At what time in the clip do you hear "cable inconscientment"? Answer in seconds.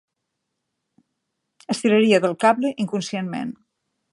2.45-3.57